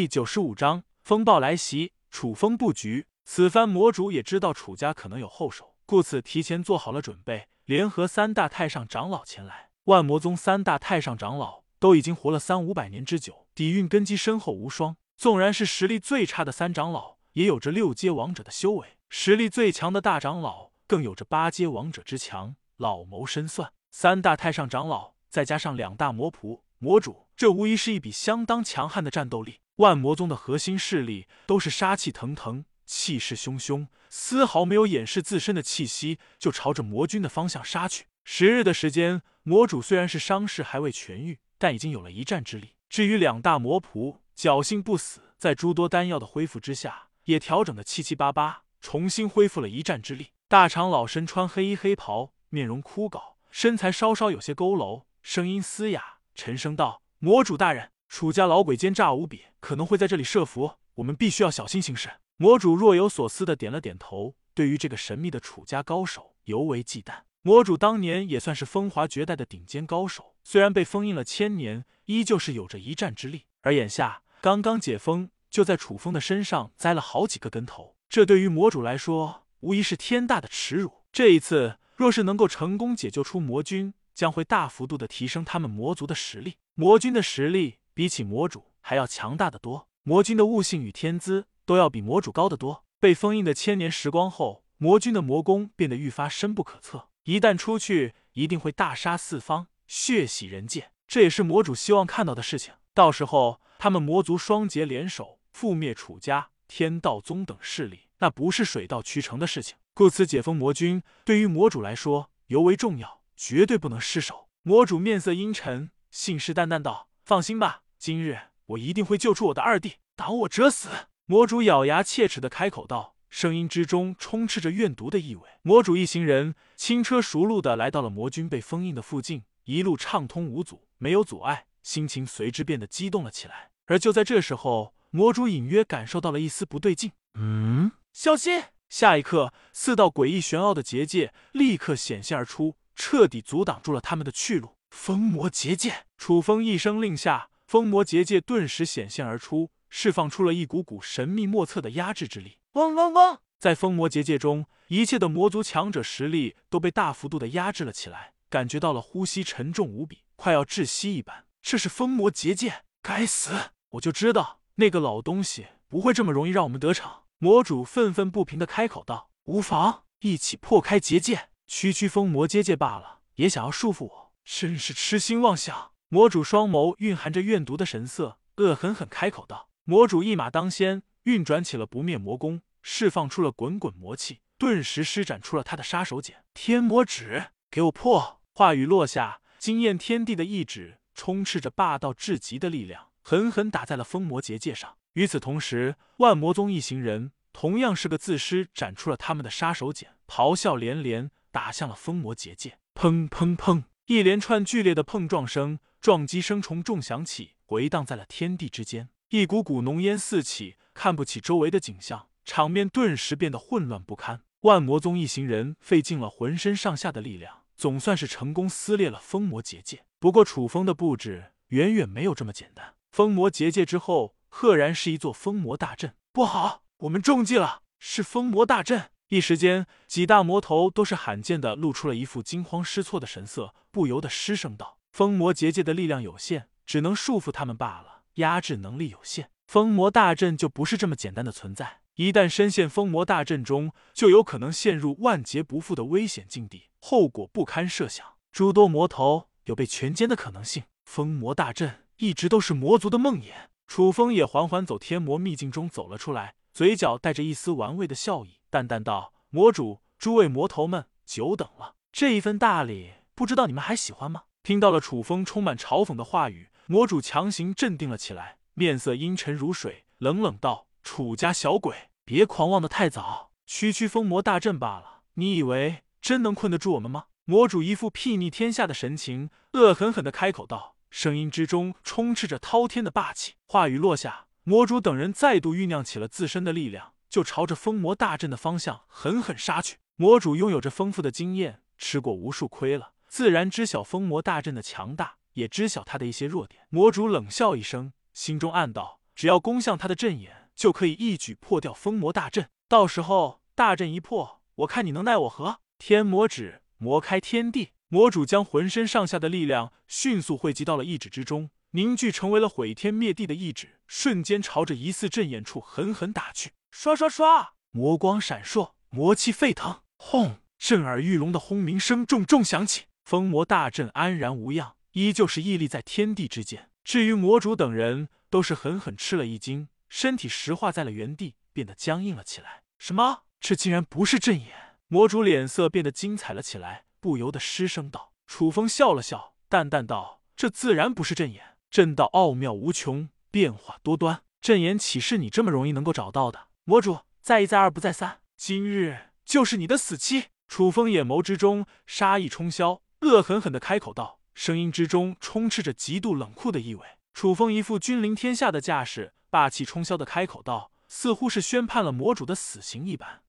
[0.00, 3.06] 第九十五章风暴来袭，楚风布局。
[3.22, 9.68] 此番魔主也知道楚家可能有后手，故此提前做好了准备，联合三大太上长老前来。
[9.84, 14.96] 万魔宗三大太上长老都已经活了三五百年之久，底蕴根基深厚无双。
[15.18, 22.56] 纵然是实力最差的三长老，也有着六阶王者的修为；实力最强的大长老，更有着八阶王者之强。
[22.78, 26.62] 老谋深算，三大太上长老再加上两大魔仆。
[26.78, 29.60] 魔主，这无疑是一笔相当强悍的战斗力。
[29.80, 38.04] 万魔宗的核心势力都是杀气腾腾、气势汹汹，丝毫没有掩饰自身的气息，就朝着魔君的方向杀去。
[38.22, 42.74] 十日的时间，魔主虽然是伤势还未痊愈，但已经有了一战之力。
[42.90, 50.28] 至于两大魔仆，侥幸不死，在诸多丹药的恢复之下，也调整的七七八八，重新恢复了一战之力。
[50.46, 56.18] 大长老身穿黑衣黑袍，面容枯槁，身材稍稍有些佝偻，声音嘶哑。
[56.34, 67.20] 沉声道：“魔主大人，楚家老鬼奸诈无比，可能会在这里设伏，我们必须要小心行事。”魔主若有所思的点了点头，对于这个神秘的楚家高手尤为忌惮。
[67.42, 73.44] 魔主当年也算是风华绝代的顶尖高手，虽然被封印了千年，依旧是有着一战之力。
[73.60, 81.04] 而眼下刚刚解封，就在楚风的身上栽了好几个跟头，这对于魔主来说无疑是天大的耻辱。
[81.12, 86.56] 这一次若是能够成功解救出魔君，将会大幅度的提升他们魔族的实力。
[86.74, 92.84] 魔君的实力比起魔主还要强大的多，魔君的悟性与天资都要比魔主高得多。
[92.98, 97.08] 被封印的千年时光后，魔君的魔功变得愈发深不可测。
[97.24, 100.90] 一旦出去，一定会大杀四方，血洗人界。
[101.06, 102.74] 这也是魔主希望看到的事情。
[102.94, 109.76] 到时候，他们魔族双杰联手覆灭楚家、天道宗等势力，那不是水到渠成的事情。
[109.94, 113.20] 故此，解封魔君对于魔主来说尤为重要。
[113.42, 114.50] 绝对不能失手。
[114.60, 120.88] 魔主面色阴沉，信誓旦旦道：“放心吧，今日我一定会救出我的二弟，挡我者死。”
[121.26, 125.42] 魔主咬牙切齿的开口道，声音之中充斥着怨毒的意味。
[125.62, 133.70] 魔主一行人轻车熟路的来到了魔君被封印的附近，一路畅通无阻，没有阻碍，心情随之变得激动了起来。
[133.86, 137.12] 而就在这时候，魔主隐约感受到了一丝不对劲。
[137.34, 138.62] 嗯，小心！
[138.88, 142.74] 下一刻，四道诡异玄奥的结界立刻显现而出。
[142.96, 144.76] 彻底阻挡住了他们的去路。
[144.90, 152.58] 封魔结界，楚风一声令下，封魔结界顿时显现而出，释放出了一股股神秘莫测的压制之力。
[152.72, 153.38] 嗡嗡嗡！
[153.58, 161.46] 在封魔结界中，一切的魔族强者实力都被大幅度的压制了起来，感觉到了呼吸沉重无比，快要窒息一般。
[161.62, 163.72] 这是封魔结界，该死！
[163.90, 167.22] 我就知道那个老东西不会这么容易让我们得逞。
[167.38, 174.19] 魔主愤愤不平的开口道：“无妨，一起破开结界。”区区封魔结界罢了，也想要束缚我，
[174.52, 175.92] 真是痴心妄想！
[176.08, 179.70] 魔主双眸蕴含着怨毒的神色，恶狠狠开口道。
[179.84, 188.42] 魔主一马当先，运转起了不灭魔功，释放出了滚滚魔气，顿时施展出了他的杀手锏——天魔指，给我破！
[188.52, 194.96] 话语落下，惊艳天地的一指，充斥着霸道至极的力量，狠狠打在了封魔结界上。
[195.14, 201.30] 与此同时，万魔宗一行人同样是个自施展出了他们的杀手锏，咆哮连连。
[201.52, 203.82] 打向了封魔结界，砰砰砰！
[204.10, 209.08] 一连串剧烈的碰撞声、撞击声重重响起，回荡在了天地之间。
[209.28, 214.42] 一股股浓烟四起，看不起周围的景象，场面顿时变得混乱不堪。
[214.62, 220.04] 万魔宗一行人费尽了浑身上下的力量，总算是成功撕裂了封魔结界。
[220.18, 222.96] 不过，楚风的布置远远没有这么简单。
[223.12, 226.16] 封魔结界之后，赫然是一座封魔大阵。
[226.32, 227.82] 不好，我们中计了！
[228.00, 229.12] 是封魔大阵。
[229.30, 239.50] 一时间，几大魔头都是罕见的露出了一副惊慌失措的神色，不由得失声道：“封魔结界的力量有限，只能束缚他们罢了，压制能力有限。
[239.68, 248.26] 封魔大阵就不是这么简单的存在，一旦深陷封魔大阵中，就有可能陷入万劫不复的危险境地，后果不堪设想。
[248.50, 250.82] 诸多魔头有被全歼的可能性。
[251.04, 253.52] 封魔大阵一直都是魔族的梦魇。”
[253.86, 258.56] 楚风也缓缓走天魔秘境中走了出来，嘴角带着一丝玩味的笑意。
[258.70, 261.96] 淡淡道：“魔主，诸位魔头们，久等了。
[262.12, 273.50] 这一份大礼，不知道你们还喜欢吗？”听到了楚风充满嘲讽的话语，魔主强行镇定了起来，面色阴沉如水，冷冷道：“楚家小鬼，别狂妄的太早。
[273.66, 283.54] 区区封魔大阵罢了，你以为真能困得住我们吗？”魔主一副睥睨天下的神情，恶狠狠的开口道，声音之中充斥着滔天的霸气。
[283.66, 287.14] 话语落下，魔主等人再度酝酿起了自身的力量。
[287.30, 289.98] 就朝着封魔大阵的方向狠狠杀去。
[290.16, 296.82] 魔主拥有着丰富的经验，吃过无数亏了，自然知晓封魔大阵的强大，也知晓他的一些弱点。
[296.90, 302.68] 魔主冷笑一声，心中暗道：只要攻向他的阵眼，就可以一举破掉封魔大阵。
[302.88, 305.78] 到时候大阵一破，我看你能奈我何？
[305.98, 307.92] 天魔指，魔开天地。
[308.08, 316.72] 魔主将浑身上下的力量迅速汇集到了一指之中，凝聚成为了毁天灭地的意指，瞬间朝着疑似阵眼处狠狠打去。
[316.90, 320.58] 刷刷刷，魔光闪烁，魔气沸腾，轰！
[320.78, 323.04] 震耳欲聋的轰鸣声重重响起。
[323.24, 326.90] 封魔大阵安然无恙，依旧是屹立在天地之间。
[327.04, 332.82] 至于魔主等人，都是狠狠吃了一惊，身体石化在了原地，变得僵硬了起来。
[332.98, 333.42] 什么？
[333.60, 334.98] 这竟然不是阵眼？
[335.06, 338.32] 魔主脸色变得精彩了起来，不由得失声道。
[338.46, 341.76] 楚风笑了笑，淡淡道：“这自然不是阵眼。
[341.90, 346.68] 阵道奥妙无穷，变化多端，阵眼岂是你这么容易能够找到的？
[346.90, 353.00] 魔主再一再二不再三，今日就是你的死期！”楚风眼眸之中杀意冲霄。
[353.20, 357.06] 恶狠狠的开口道，声音之中充斥着极度冷酷的意味。
[357.32, 363.42] 楚风一副君临天下的架势，霸气冲霄的开口道，似乎是宣判了魔主的死刑一般。